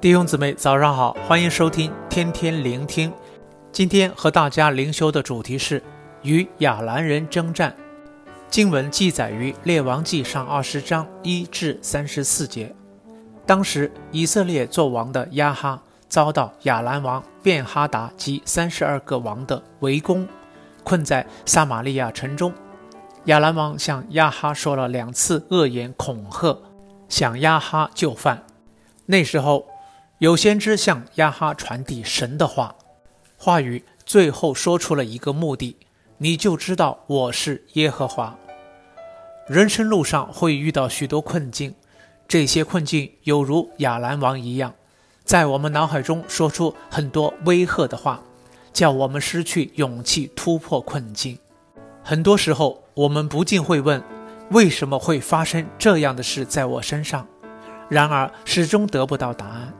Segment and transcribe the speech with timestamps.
[0.00, 3.12] 弟兄姊妹，早上好，欢迎收听天天聆听。
[3.70, 5.82] 今天和大家灵修的主题是
[6.22, 7.76] 与亚兰人征战。
[8.48, 12.74] 经文记载于列王记上二十章一至三十四节。
[13.44, 20.26] 当时以色列作王的亚哈遭到亚兰王便哈达及三十二个王的围攻，
[20.82, 22.50] 困在撒玛利亚城中。
[23.26, 26.58] 亚兰王向亚哈说了两次恶言恐吓，
[27.10, 28.42] 想亚哈就范。
[29.04, 29.66] 那时候。
[30.20, 32.76] 有先知向亚哈传递神的话，
[33.38, 35.78] 话语最后说出了一个目的，
[36.18, 38.36] 你就知道我是耶和华。
[39.48, 41.74] 人生路上会遇到许多困境，
[42.28, 44.74] 这些困境有如亚兰王一样，
[45.24, 48.22] 在我们脑海中说出很多威吓的话，
[48.74, 51.38] 叫我们失去勇气突破困境。
[52.04, 54.02] 很多时候，我们不禁会问：
[54.50, 57.26] 为什么会发生这样的事在我身上？
[57.88, 59.74] 然而始终得不到答案。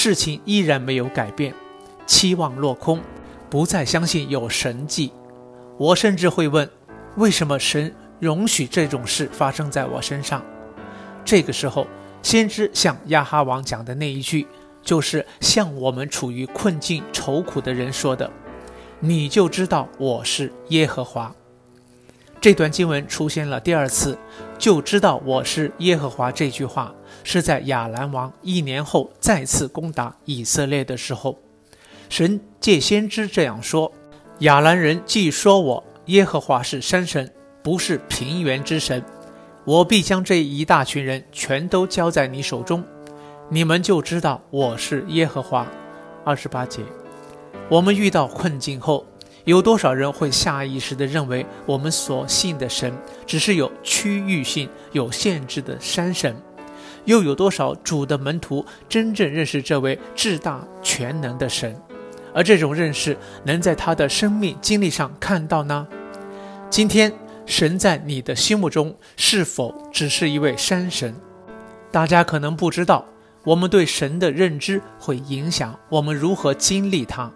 [0.00, 1.52] 事情依然没有改变，
[2.06, 3.00] 期望落空，
[3.50, 5.12] 不再相信有神迹。
[5.76, 6.70] 我甚至会问：
[7.16, 10.40] 为什么神容许这种事发生在我身上？
[11.24, 11.88] 这个时候，
[12.22, 14.46] 先知向亚哈王讲的那一句，
[14.84, 18.30] 就是向我们处于困境、愁苦的人说的
[19.02, 21.34] ：“你就知道我是耶和华。”
[22.40, 24.16] 这段经文出现了第二次，
[24.58, 26.94] 就知道我是耶和华这句话。
[27.24, 31.36] 是在亚兰王一年后再次攻打以色列的时候，
[32.08, 33.92] 神借先知这样说
[34.40, 37.30] ：“亚兰人既说我耶和华是山神，
[37.62, 39.04] 不是平原之神，
[39.64, 42.82] 我必将这一大群人全都交在你手中，
[43.50, 45.66] 你们就知道我是耶和华。”
[46.24, 46.82] 二十八节，
[47.68, 49.04] 我们遇到困境后，
[49.48, 52.92] 有多少人会下意识地认为我们所信的神
[53.24, 56.36] 只是有区域性、有限制的山神？
[57.06, 61.74] 又有多少主的门徒真正认识这位至大全能的神？
[62.34, 65.88] 而这种认识能在他的生命经历上看到呢？
[66.68, 67.10] 今天，
[67.46, 71.14] 神在你的心目中是否只是一位山神？
[71.90, 73.06] 大家可能不知道，
[73.44, 77.32] 我们对神的认知会影响我们如何经历他。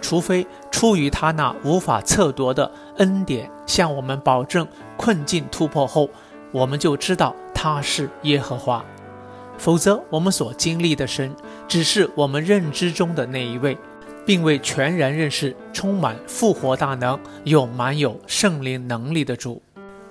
[0.00, 4.66] 除非出于他那无法测度的恩典，向我们保证
[4.96, 6.08] 困境突破后，
[6.52, 8.84] 我们就知道他是耶和华。
[9.58, 11.34] 否则，我们所经历的神
[11.68, 13.76] 只是我们认知中的那一位，
[14.24, 19.60] 并未全然认识充满复活大能又满有圣灵能力的主。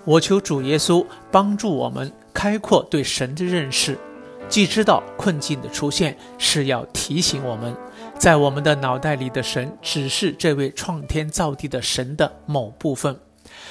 [0.05, 3.97] 我求主耶稣帮助我们开阔对神的认识，
[4.47, 7.75] 既知道困境的出现是要提醒我们，
[8.19, 13.17] 在我们的脑袋里的神只是这位创天造地的神的某部分，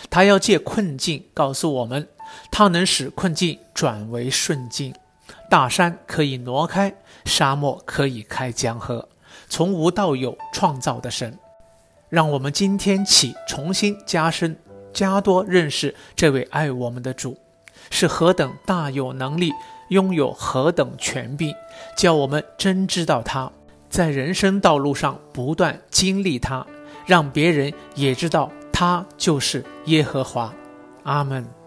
[0.08, 2.08] 他要借困境告诉我们，
[2.50, 4.94] 他能使困境转为顺境。
[5.50, 6.94] 大山可以挪开，
[7.26, 9.06] 沙漠可以开江河，
[9.50, 11.38] 从无到有创造的神，
[12.08, 14.58] 让我们今天起重新加深、
[14.94, 17.36] 加多认识这位爱我们的主，
[17.90, 19.52] 是何等大有能力，
[19.90, 21.54] 拥有何等权柄，
[21.94, 23.52] 叫我们真知道他，
[23.88, 26.66] 在人生道路上不断经历它，
[27.06, 30.52] 让别人也知道他就是耶和华。
[31.04, 31.57] 阿门。